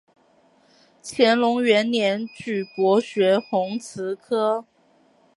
[1.03, 4.65] 乾隆元年举博学鸿词科。